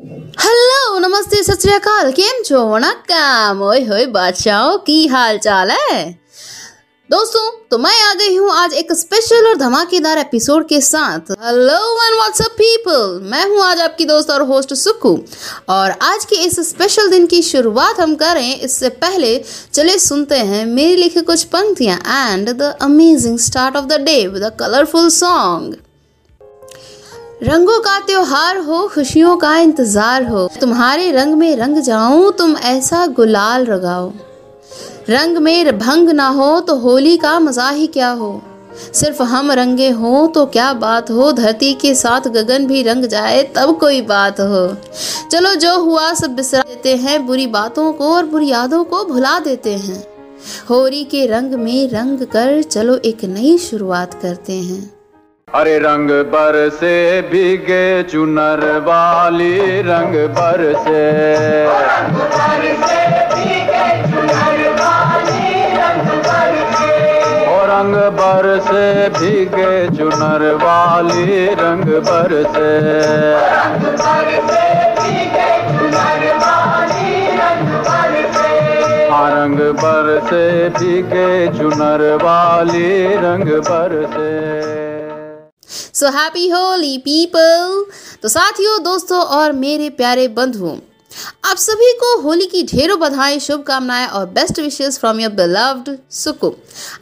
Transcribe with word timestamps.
Hello 0.00 0.98
नमस्ते, 0.98 1.42
सत 1.42 1.60
श्री 1.60 1.72
केम 2.12 2.42
छो? 2.44 2.58
वणक्कम। 2.66 3.60
ओए 3.62 3.80
होए 3.84 4.04
बादशाहों, 4.08 4.76
की 4.78 5.06
हाल 5.06 5.38
चाल 5.38 5.70
है? 5.70 6.04
दोस्तों 7.10 7.50
तो 7.70 7.78
मैं 7.78 7.92
आ 8.02 8.12
गई 8.14 8.36
हूँ 8.36 8.50
आज 8.52 8.74
एक 8.74 8.92
स्पेशल 8.92 9.46
और 9.48 9.56
धमाकेदार 9.56 10.18
एपिसोड 10.18 10.66
के 10.68 10.80
साथ। 10.80 11.32
हेलो 11.42 12.04
एंड 12.04 12.14
व्हाट्सअप 12.14 12.52
पीपल 12.52 13.20
मैं 13.24 13.44
हूँ 13.50 13.60
आज 13.64 13.80
आपकी 13.80 14.04
दोस्त 14.04 14.30
और 14.30 14.42
होस्ट 14.42 14.74
सुक्कू 14.74 15.16
और 15.68 15.90
आज 16.02 16.24
के 16.24 16.36
इस 16.44 16.58
स्पेशल 16.68 17.10
दिन 17.10 17.26
की 17.26 17.42
शुरुआत 17.42 18.00
हम 18.00 18.14
करें, 18.14 18.56
इससे 18.56 18.88
पहले 19.04 19.36
चले 19.74 19.98
सुनते 19.98 20.38
हैं 20.46 20.64
मेरी 20.66 20.96
लिखी 20.96 21.20
कुछ 21.22 21.44
पंक्तियाँ 21.52 21.98
and 22.30 22.50
the 22.52 22.74
amazing 22.82 23.38
start 23.40 23.76
of 23.76 23.84
the 23.86 24.00
day 24.00 24.26
with 24.28 24.42
a 24.42 24.50
colourful 24.56 25.08
song 25.10 25.76
रंगों 27.42 27.78
का 27.80 27.98
त्योहार 27.98 28.56
हो, 28.56 28.86
खुशियों 28.88 29.36
का 29.36 29.56
इंतज़ार 29.58 30.26
हो, 30.28 30.48
तुम्हारे 30.60 31.10
रंग 31.12 31.34
में 31.34 31.56
रंग 31.56 31.76
जाऊँ 31.76 32.32
तुम 32.32 32.56
ऐसा 32.56 33.06
गुलाल 33.06 33.64
रगाओ। 33.66 34.10
रंग 35.08 35.36
में 35.36 35.78
भंग 35.78 36.10
ना 36.10 36.26
हो 36.28 36.60
तो 36.60 36.74
होली 36.76 37.16
का 37.16 37.38
मज़ा 37.40 37.68
ही 37.70 37.86
क्या 37.86 38.10
हो? 38.10 38.42
सिर्फ़ 38.94 39.22
हम 39.22 39.50
रंगे 39.52 39.88
हो 39.90 40.26
तो 40.26 40.44
क्या 40.46 40.72
बात 40.74 41.10
हो? 41.10 41.30
धरती 41.32 41.72
के 41.74 41.94
साथ 41.94 42.28
गगन 42.28 42.66
भी 42.66 42.82
रंग 42.82 43.04
जाए 43.06 43.42
तब 43.56 43.76
कोई 43.78 44.02
बात 44.02 44.40
हो। 44.40 44.66
चलो 45.32 45.54
जो 45.54 45.76
हुआ 45.78 46.12
सब 46.14 46.36
बिसरा 46.36 46.62
देते 46.62 46.96
हैं, 46.96 47.26
बुरी 47.26 47.46
बातों 47.48 47.92
को 47.92 48.14
और 48.14 48.26
बुरी 48.26 48.48
यादों 48.48 48.84
को 48.84 49.04
भुला 49.04 49.38
देते 49.40 49.74
हैं। 49.78 50.04
होली 50.70 51.04
के 51.04 51.26
रंग 51.26 51.54
में 51.54 51.88
रंग 51.90 52.26
कर 52.26 52.62
चलो 52.62 52.96
एक 53.04 53.24
नई 53.24 53.58
शुरुआत 53.60 54.20
करते 54.22 54.52
हैं। 54.52 54.99
अरे 55.54 55.78
रंग 55.78 56.10
बर 56.32 56.56
से 56.70 56.90
भीगे 57.22 58.02
चुनर 58.02 58.60
वाली 58.78 59.80
रंग 59.82 60.14
बर 60.36 60.60
से। 60.84 61.00
रंग 67.70 67.94
बर 68.18 68.46
से 68.60 69.08
भीगे 69.08 69.86
चुनर 69.96 70.52
वाली 70.54 71.46
रंग 71.54 71.88
बर 72.08 72.32
से। 72.54 72.70
रंग 79.32 79.58
बर 79.80 80.20
से 80.30 80.68
भीगे 80.68 81.58
चुनर 81.58 82.02
वाली 82.22 83.06
रंग 83.16 83.50
बर 83.68 84.06
से। 84.14 84.89
सो 85.94 86.08
हैप्पी 86.08 86.48
होली 86.48 86.96
पीपल 86.98 87.84
तो 88.22 88.28
साथियों 88.28 88.82
दोस्तों 88.82 89.18
और 89.18 89.52
मेरे 89.54 89.88
प्यारे 89.90 90.28
बंधुओं 90.30 90.76
आप 91.44 91.56
सभी 91.56 91.92
को 91.92 92.20
होली 92.20 92.46
की 92.46 92.62
ढेरों 92.62 92.98
बधाई, 93.00 93.40
शुभकामनाएँ 93.40 94.06
और 94.06 94.26
best 94.26 94.58
wishes 94.60 94.98
from 94.98 95.20
your 95.20 95.32
beloved 95.32 95.90
Suku 96.10 96.52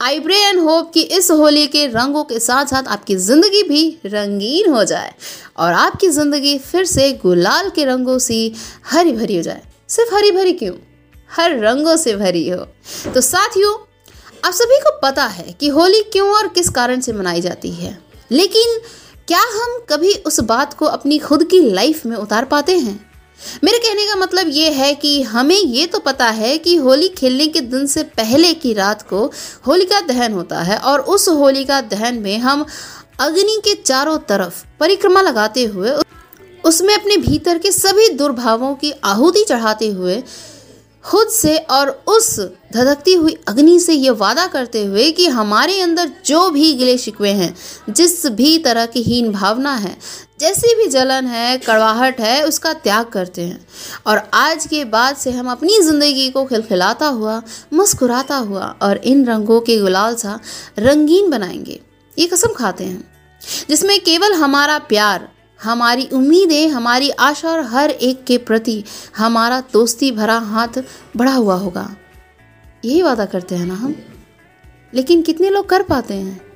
I 0.03 0.21
pray 0.21 0.37
and 0.37 0.61
hope 0.61 0.91
कि 0.95 1.03
इस 1.19 1.31
होली 1.31 1.67
के 1.67 1.87
रंगों 1.87 2.25
के 2.25 2.39
साथ 2.41 2.67
साथ 2.67 2.89
आपकी 2.89 3.17
ज़िंदगी 3.17 3.63
भी 3.63 3.83
रंगीन 4.07 4.71
हो 4.73 4.85
जाए 4.85 5.13
और 5.59 5.73
आपकी 5.73 6.09
ज़िंदगी 6.09 6.59
फिर 6.59 6.85
से 6.87 7.13
गुलाल 7.23 7.71
के 7.71 7.85
रंगों 7.85 8.19
से 8.19 8.41
हरी 8.87 9.13
भरी 9.13 9.37
हो 9.37 9.43
जाए। 9.43 9.63
सिर्फ़ 9.89 10.15
हरी 10.15 10.33
भरी 10.33 10.53
क्यों? 10.53 10.75
हर 11.31 11.59
रंगों 11.59 11.97
से 11.97 12.17
भरी 12.17 12.49
हो। 12.49 12.65
तो 13.15 13.21
साथियों, 13.21 13.75
आप 14.45 14.53
सभी 14.53 14.81
को 14.81 14.99
पता 15.03 15.25
है 15.27 15.53
कि 15.53 15.69
होली 15.69 16.03
क्यों 16.03 16.29
और 16.31 16.49
किस 16.49 16.69
कारण 16.71 17.01
से 17.01 17.13
मनाई 17.13 17.41
जाती 17.41 17.71
है। 17.71 17.99
लेकिन 18.33 18.79
क्या 19.29 19.41
हम 19.41 19.85
कभी 19.89 20.13
उस 20.13 20.41
बात 20.41 20.75
को 20.75 20.87
अपनी 20.87 21.19
खुद 21.19 21.45
की 21.45 21.61
लाइफ 21.61 22.07
में 22.07 22.17
उतार 22.17 22.45
पाते 22.45 22.79
हैं? 22.79 23.09
मेरे 23.65 23.79
कहने 23.79 24.07
का 24.07 24.17
मतलब 24.17 24.47
ये 24.49 24.71
है 24.71 24.95
कि 24.95 25.23
हमें 25.23 25.57
ये 25.57 25.87
तो 25.87 25.99
पता 25.99 26.27
है 26.27 26.59
कि 26.59 26.77
होली 26.77 27.09
खेलने 27.09 27.47
के 27.47 27.61
दिन 27.61 27.87
से 27.87 28.03
पहले 28.03 28.55
की 28.55 28.73
रात 28.73 29.03
को 29.03 29.33
होलिका 29.67 30.01
दहन 30.01 30.33
होता 30.33 30.61
है 30.61 30.79
और 30.79 31.01
उस 31.01 31.29
होलिका 31.29 31.81
दहन 31.81 32.15
में 32.15 32.39
हम 32.39 32.67
अग्नि 33.21 33.61
के 33.65 33.75
चारों 33.75 34.19
तरफ़ 34.19 34.65
परिक्रमा 34.81 35.21
लगाते 35.21 35.65
हुए, 35.65 35.93
उसमें 36.65 36.95
अपने 36.95 37.17
भीतर 37.17 37.59
के 37.59 37.73
सभी 37.73 38.09
दुर्भावों 38.09 38.75
की 38.75 38.93
आहुति 39.05 39.45
चढ़ाते 39.45 39.89
हुए 39.89 40.23
खुद 41.05 41.29
से 41.29 41.57
और 41.59 42.05
उस 42.07 42.41
धधकती 42.75 43.15
हुई 43.15 43.37
अग्नि 43.49 43.81
से 43.81 43.93
ये 43.93 44.11
वादा 44.11 44.47
करते 44.47 44.85
हुए 44.85 45.11
कि 45.11 45.27
हमारे 45.27 45.81
अंदर 45.81 46.11
जो 46.27 46.51
भी 46.51 46.75
गिले 46.75 46.99
शिकवे 46.99 47.31
हैं, 47.31 47.55
जिस 47.91 48.27
भी 48.27 48.59
तरह 48.59 48.87
की 48.87 49.03
हीन 49.03 49.33
भावना 49.33 49.75
है, 49.75 49.97
जैसी 50.41 50.75
भी 50.75 50.87
जलन 50.87 51.27
है, 51.27 51.59
कड़वाहट 51.59 52.21
है, 52.21 52.45
उसका 52.45 52.73
त्याग 52.73 53.07
करते 53.07 53.43
हैं। 53.43 53.67
और 54.07 54.31
आज 54.35 54.67
के 54.67 54.85
बाद 54.85 55.17
से 55.17 55.31
हम 55.31 55.51
अपनी 55.51 55.81
ज़िंदगी 55.83 56.31
को 56.31 56.45
खिलखिलाता 56.45 57.07
हुआ, 57.07 57.43
मुस्कुराता 57.73 58.37
हुआ 58.37 58.75
और 58.83 58.97
इन 58.97 59.25
रंगों 59.27 59.61
के 59.61 59.79
गुलाल 59.79 60.15
सा 60.15 60.41
रंगीन 60.79 61.31
बनाएँगे। 61.31 61.81
ये 62.19 62.27
कसम 62.27 62.49
खाते 62.49 62.85
हैं, 62.85 63.11
जिसमें 63.69 64.01
केवल 64.01 64.33
हमारा 64.33 64.79
प्यार 64.79 65.29
हमारी 65.63 66.09
उम्मीदें, 66.13 66.69
हमारी 66.69 67.11
आशा 67.11 67.51
और 67.51 67.61
हर 67.61 67.91
एक 67.91 68.25
के 68.25 68.39
प्रति 68.39 68.85
हमारा 69.17 69.63
दोस्ती 69.73 70.13
भरा 70.13 70.39
हाथ 70.39 70.83
बढ़ा 71.17 71.35
हुआ 71.35 71.55
होगा। 71.55 71.97
यही 72.85 73.03
वादा 73.03 73.25
करते 73.25 73.55
हैं 73.55 73.67
ना 73.67 73.75
हम? 73.75 73.97
लेकिन 74.95 75.23
कितने 75.23 75.51
लोग 75.51 75.69
कर 75.69 75.83
पाते 75.83 76.15
हैं? 76.15 76.49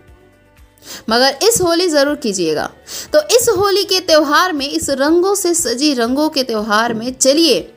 मगर 1.10 1.38
इस 1.42 1.60
होली 1.60 1.88
ज़रूर 1.88 2.16
कीजिएगा। 2.16 2.70
तो 3.12 3.20
इस 3.20 3.46
होली 3.58 3.84
के 3.84 4.00
त्यौहार 4.00 4.52
में, 4.52 4.68
इस 4.68 4.90
रंगों 4.90 5.34
से 5.34 5.54
सजी 5.54 5.94
रंगों 5.94 6.28
के 6.28 6.42
त्यौहार 6.42 6.94
में 6.94 7.14
चलिए। 7.14 7.74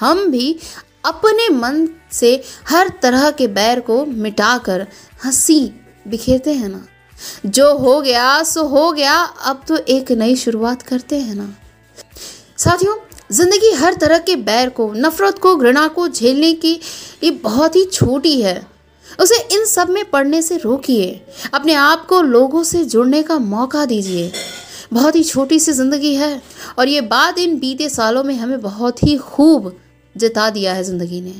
हम 0.00 0.30
भी 0.30 0.58
अपने 1.04 1.48
मन 1.48 1.88
से 2.12 2.44
हर 2.68 2.92
तरह 3.02 3.30
के 3.30 3.46
बैर 3.46 3.80
को 3.80 4.06
मिटाकर 4.06 4.86
हँसी 5.24 5.72
बिखेरते 6.08 6.52
हैं 6.52 6.68
ना। 6.68 6.86
जो 7.46 7.72
हो 7.74 8.00
गया, 8.00 8.42
सो 8.42 8.62
हो 8.62 8.90
गया, 8.92 9.14
अब 9.20 9.64
तो 9.68 9.76
एक 9.76 10.12
नई 10.12 10.36
शुरुआत 10.36 10.82
करते 10.82 11.18
हैं 11.18 11.34
ना। 11.34 11.54
साथियों, 12.58 12.96
ज़िंदगी 13.32 13.70
हर 13.72 13.94
तरह 13.94 14.18
के 14.18 14.36
बैर 14.36 14.68
को, 14.68 14.92
नफरत 14.92 15.38
को, 15.38 15.54
घृणा 15.56 15.86
को 15.88 16.08
झेलने 16.08 16.52
की 16.54 16.72
ये 17.24 17.30
बहुत 17.30 17.76
ही 17.76 17.84
छोटी 17.84 18.40
है। 18.42 18.60
उसे 19.20 19.36
इन 19.52 19.64
सब 19.64 19.90
में 19.90 20.04
पढ़ने 20.10 20.42
से 20.42 20.56
रोकिए। 20.56 21.10
अपने 21.54 21.74
आप 21.74 22.06
को 22.06 22.20
लोगों 22.22 22.62
से 22.64 22.84
जुड़ने 22.84 23.22
का 23.22 23.38
मौका 23.38 23.84
दीजिए। 23.86 24.30
बहुत 24.92 25.16
ही 25.16 25.22
छोटी 25.24 25.58
सी 25.60 25.72
ज़िंदगी 25.72 26.14
है 26.14 26.40
और 26.78 26.88
ये 26.88 27.00
बात 27.00 27.38
इन 27.38 27.58
बीते 27.58 27.88
सालों 27.88 28.24
में 28.24 28.34
हमें 28.34 28.60
बहुत 28.60 29.02
ही 29.02 29.16
खूब 29.16 29.74
जता 30.16 30.48
दिया 30.50 30.74
है 30.74 30.84
ज़िंदगी 30.84 31.20
ने। 31.20 31.34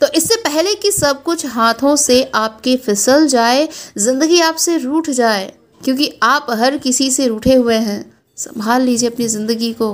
तो 0.00 0.06
इससे 0.14 0.36
पहले 0.38 0.74
कि 0.74 0.90
सब 0.92 1.22
कुछ 1.22 1.46
हाथों 1.46 1.94
से 1.96 2.22
आपके 2.34 2.76
फिसल 2.76 3.26
जाए, 3.26 3.68
ज़िंदगी 3.98 4.40
आपसे 4.40 4.76
रूठ 4.78 5.10
जाए, 5.10 5.52
क्योंकि 5.84 6.12
आप 6.22 6.46
हर 6.52 6.78
किसी 6.78 7.10
से 7.10 7.26
रूठे 7.28 7.54
हुए 7.54 7.76
हैं। 7.76 8.04
संभाल 8.38 8.82
लीजिए 8.82 9.08
अपनी 9.08 9.26
ज़िंदगी 9.28 9.72
को 9.72 9.90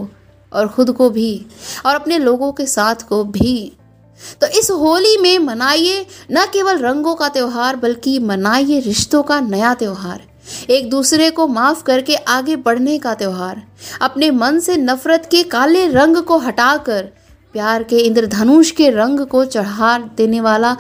और 0.53 0.69
ख़ुद 0.69 0.91
को 0.93 1.11
भी 1.11 1.47
और 1.87 1.95
अपने 1.95 2.19
लोगों 2.19 2.53
के 2.53 2.67
साथ 2.67 3.09
को 3.09 3.23
भी। 3.25 3.73
तो 4.41 4.47
इस 4.59 4.71
होली 4.71 5.17
में 5.17 5.39
मनाइए 5.39 6.07
न 6.33 6.45
केवल 6.53 6.79
रंगों 6.79 7.15
का 7.15 7.29
त्यौहार, 7.29 7.77
बल्कि 7.77 8.19
मनाइए 8.19 8.81
रिश्तों 8.81 9.23
का 9.23 9.41
नया 9.41 9.75
त्यौहार। 9.75 10.23
एक 10.71 10.89
दूसरे 10.91 11.31
को 11.31 11.47
माफ़ 11.49 11.83
करके 11.83 12.15
आगे 12.15 12.57
बढ़ने 12.57 12.99
का 12.99 13.15
त्यौहार। 13.15 13.63
अपने 14.01 14.31
मन 14.31 14.59
से 14.61 14.77
नफरत 14.77 15.29
के 15.31 15.43
काले 15.45 15.87
रंग 15.89 16.17
को 16.23 16.39
हटाकर 16.39 17.09
प्यार 17.57 17.83
के 17.83 17.99
इंद्रधनुष 17.99 18.71
के 18.71 18.89
रंग 18.91 19.21
को 19.27 19.45
चढ़ा 19.45 19.99
देने 19.99 20.41
वाला 20.41 20.77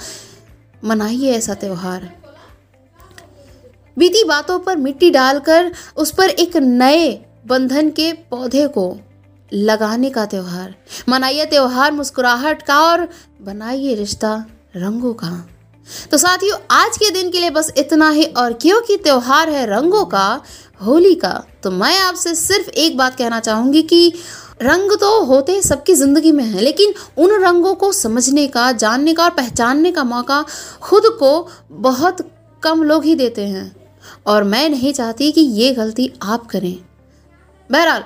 मनाइए 0.84 1.32
ऐसा 1.32 1.54
त्यौहार। 1.54 2.02
बीती 3.96 4.24
बातों 4.24 4.58
पर 4.58 4.76
मिट्टी 4.76 5.10
डालकर 5.10 5.70
उस 5.96 6.10
पर 6.10 6.30
एक 6.30 6.56
नए 6.56 7.08
बंधन 7.46 7.90
के 7.90 8.12
पौधे 8.12 8.66
को 8.68 8.84
लगाने 9.52 10.10
का 10.10 10.26
त्यौहार। 10.26 10.74
मनाइए 11.08 11.44
त्यौहार, 11.46 11.92
मुस्कुराहट 11.92 12.62
का 12.62 12.80
और 12.80 13.08
बनाइए 13.42 13.94
रिश्ता 13.94 14.46
रंगों 14.76 15.14
का। 15.14 15.48
तो 16.10 16.18
साथियों, 16.18 16.58
आज 16.70 16.96
के 16.96 17.10
दिन 17.10 17.30
के 17.30 17.40
लिए 17.40 17.50
बस 17.50 17.72
इतना 17.76 18.10
ही 18.10 18.24
और 18.24 18.52
क्योंकि 18.52 18.96
त्यौहार 18.96 19.48
है 19.48 19.66
रंगों 19.66 20.04
का, 20.04 20.42
होली 20.86 21.14
का 21.14 21.44
तो 21.62 21.70
मैं 21.70 21.98
आपसे 22.00 22.34
सिर्फ़ 22.34 22.70
एक 22.70 22.96
बात 22.96 23.16
कहना 23.16 23.40
चाहूँगी 23.40 23.82
कि 23.82 24.12
रंग 24.60 24.92
तो 24.92 25.20
होते 25.24 25.60
सबकी 25.62 25.94
ज़िंदगी 25.94 26.32
में 26.32 26.44
है, 26.44 26.60
लेकिन 26.60 26.94
उन 27.18 27.40
रंगों 27.42 27.74
को 27.74 27.90
समझने 27.92 28.46
का, 28.46 28.70
जानने 28.72 29.14
का 29.14 29.24
और 29.24 29.30
पहचानने 29.30 29.90
का 29.92 30.04
मौका 30.04 30.44
खुद 30.82 31.02
को 31.18 31.48
बहुत 31.72 32.30
कम 32.62 32.82
लोग 32.82 33.04
ही 33.04 33.14
देते 33.14 33.46
हैं। 33.46 33.74
और 34.26 34.44
मैं 34.44 34.68
नहीं 34.68 34.92
चाहती 34.92 35.30
कि 35.32 35.40
ये 35.40 35.72
गलती 35.74 36.12
आप 36.22 36.46
करें। 36.46 36.74
बहरहाल, 37.70 38.04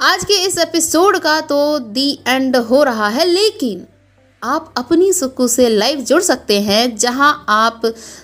आज 0.00 0.24
के 0.24 0.34
इस 0.46 0.58
एपिसोड 0.58 1.18
का 1.18 1.40
तो 1.40 1.78
दी 1.78 2.12
एंड 2.28 2.56
हो 2.58 2.82
रहा 2.82 3.08
है, 3.08 3.24
लेकिन 3.24 3.86
आप 4.42 4.72
अपनी 4.76 5.12
सुकू 5.12 5.48
से 5.48 5.68
लाइव 5.68 6.00
जुड़ 6.00 6.22
सकते 6.22 6.60
हैं, 6.60 6.96
जहाँ 6.96 7.44
आप 7.48 7.82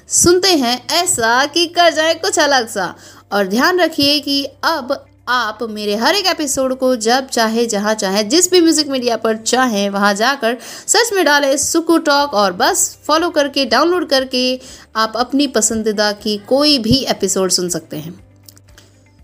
सुनते 0.09 0.49
हैं 0.49 0.87
ऐसा 0.93 1.45
कि 1.47 1.67
कर 1.69 1.93
जाए 1.93 2.15
कुछ 2.15 2.39
अलग 2.39 2.69
सा। 2.69 2.95
और 3.33 3.47
ध्यान 3.47 3.81
रखिए 3.81 4.19
कि 4.21 4.45
अब 4.65 5.05
आप 5.29 5.59
मेरे 5.63 5.95
हर 5.97 6.15
एक 6.15 6.27
एपिसोड 6.27 6.75
को 6.79 6.95
जब 6.97 7.29
चाहे, 7.29 7.65
जहाँ 7.67 7.95
चाहे, 7.95 8.23
जिस 8.25 8.51
भी 8.51 8.61
म्यूज़िक 8.61 8.89
मीडिया 8.89 9.17
पर 9.17 9.37
चाहें, 9.37 9.89
वहाँ 9.91 10.13
जाकर 10.15 10.57
सर्च 10.87 11.13
में 11.13 11.25
डालें 11.25 11.57
सुकू 11.57 11.97
टॉक 11.99 12.35
और 12.35 12.53
बस 12.53 12.99
फॉलो 13.07 13.31
करके 13.31 13.65
डाउनलोड 13.65 14.09
करके 14.09 14.61
आप 14.97 15.13
अपनी 15.17 15.47
पसंदीदा 15.47 16.13
की 16.13 16.37
कोई 16.39 16.79
भी 16.79 16.99
एपिसोड 17.05 17.51
सुन 17.51 17.69
सकते 17.69 17.97
हैं। 17.97 18.13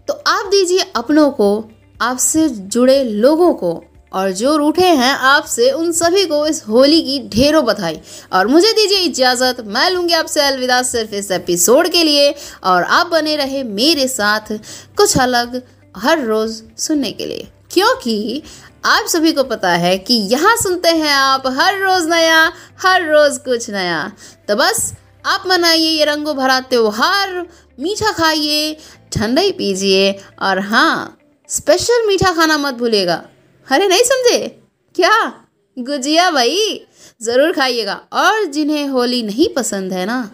तो 0.09 0.15
आप 0.27 0.47
दीजिए 0.47 0.85
अपनों 0.97 1.31
को, 1.31 1.71
आपसे 2.01 2.49
जुड़े 2.49 3.03
लोगों 3.05 3.53
को 3.55 3.73
और 4.13 4.31
जो 4.31 4.57
रूठे 4.57 4.87
हैं 4.87 5.13
आपसे, 5.13 5.71
उन 5.71 5.93
सभी 5.93 6.25
को 6.27 6.47
इस 6.47 6.63
होली 6.69 7.01
की 7.03 7.19
ढेरों 7.29 7.65
बधाई। 7.65 8.01
और 8.33 8.47
मुझे 8.47 8.73
दीजिए 8.73 8.99
इजाज़त, 8.99 9.61
मैं 9.67 9.89
लूँगी 9.91 10.15
आपसे 10.15 10.41
अलविदा 10.41 10.83
सिर्फ़ 10.83 11.15
इस 11.15 11.31
एपिसोड 11.31 11.89
के 11.89 12.03
लिए। 12.05 12.35
और 12.65 12.83
आप 12.83 13.07
बने 13.07 13.37
रहे 13.37 13.63
मेरे 13.63 14.09
साथ 14.09 14.53
कुछ 14.97 15.17
अलग 15.19 15.63
हर 15.97 16.25
रोज़ 16.25 16.63
सुनने 16.79 17.13
के 17.13 17.27
लिए। 17.27 17.49
क्योंकि 17.71 18.43
आप 18.85 19.07
सभी 19.07 19.33
को 19.33 19.45
पता 19.45 19.71
है 19.71 19.99
कि 19.99 20.15
यहाँ 20.15 20.57
सुनते 20.57 20.89
हैं 20.89 21.13
आप 21.13 21.43
हर 21.47 21.79
रोज़ 21.79 22.09
नया, 22.09 22.53
हर 22.83 23.11
रोज़ 23.11 23.39
कुछ 23.39 23.71
नया। 23.71 24.13
तो 24.49 24.57
बस, 24.57 24.95
आप 25.27 25.45
मनाइए 25.47 25.91
ये 25.91 26.05
रंगों 26.05 26.37
भरा 26.37 26.61
त्योहार, 26.61 27.47
मीठा 27.81 28.13
खाइए, 28.13 28.77
ठंडाई 29.13 29.53
पीजिए, 29.53 30.13
और 30.43 30.59
हाँ 30.59 31.19
स्पेशल 31.49 32.07
मीठा 32.07 32.33
खाना 32.33 32.59
मत 32.59 32.75
भूलिएगा। 32.75 33.25
अरे 33.71 33.89
नहीं 33.89 34.03
समझे? 34.03 34.63
क्या? 34.95 35.35
गुजिया 35.79 36.31
भाई, 36.31 36.87
ज़रूर 37.23 37.53
खाइएगा। 37.53 38.01
और 38.13 38.45
जिन्हें 38.45 38.89
होली 38.89 39.23
नहीं 39.23 39.49
पसंद 39.49 39.93
है 39.93 40.07
ना, 40.07 40.31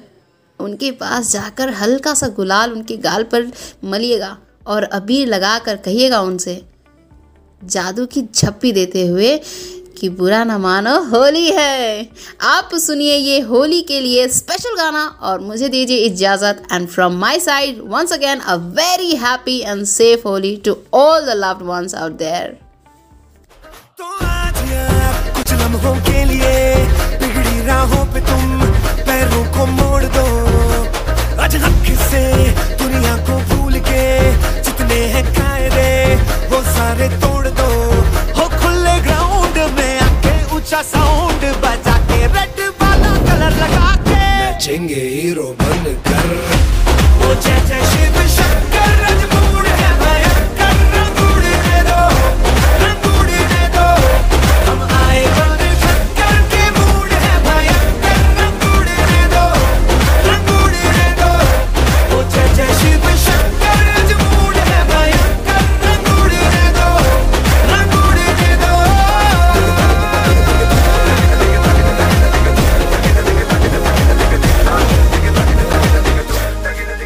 उनके 0.61 0.91
पास 0.91 1.33
जाकर 1.33 1.71
हल्का 1.71 2.15
सा 2.15 2.29
गुलाल 2.29 2.73
उनके 2.73 2.97
गाल 2.97 3.23
पर 3.23 3.53
मलिएगा। 3.85 4.39
और 4.69 4.83
अबीर 4.93 5.29
लगा 5.29 5.59
कर 5.59 5.77
कहिएगा 5.85 6.21
उनसे, 6.21 6.61
जादू 7.63 8.07
की 8.07 8.23
झप्पी 8.35 8.73
देते 8.73 9.07
हुए 9.07 9.37
कि 9.99 10.09
बुरा 10.09 10.43
ना 10.45 10.57
मानो, 10.59 10.99
होली 11.05 11.51
है। 11.51 12.09
आप 12.43 12.75
सुनिए 12.75 13.17
ये 13.17 13.39
होली 13.41 13.81
के 13.83 14.01
लिए 14.01 14.27
स्पेशल 14.29 14.77
गाना 14.77 15.05
और 15.23 15.41
मुझे 15.41 15.69
दीजिए 15.69 16.05
इजाज़त 16.07 16.63
and 16.73 16.89
from 16.89 17.17
my 17.21 17.39
side 17.41 17.81
once 17.87 18.13
again 18.13 18.39
a 18.41 18.55
very 18.77 19.15
happy 19.17 19.59
and 19.61 19.85
safe 19.87 20.29
Holi 20.29 20.57
to 20.65 20.77
all 20.95 21.27
the 21.27 21.37
loved 21.37 21.67
ones 21.69 21.95
out 21.95 22.13
there 22.19 22.57
तो 23.99 24.15
आज 24.27 24.63
कुछ 25.37 25.53
लम्हों 25.55 25.97
के 26.03 26.25
लिए 26.25 26.58
सारे 36.89 37.09
तोड़ 37.23 37.49
दो। 37.57 37.67
हो 38.37 38.45
खुले 38.61 38.95
ग्राउंड 39.07 39.57
में 39.77 40.01
आके 40.01 40.33
ऊँचा 40.57 40.81
साउंड 40.91 41.43
बजा 41.65 41.97
के 42.09 42.21
रेड 42.35 42.61
वाला 42.81 43.11
कलर 43.27 43.57
लगा 43.63 43.91
के। 44.07 44.21
नाचेंगे 44.41 45.03
हीरो 45.15 45.49
बनकर। 45.61 46.33
वो 47.21 47.35
जय 47.45 47.61
जय 47.69 47.85
शिव 47.93 48.17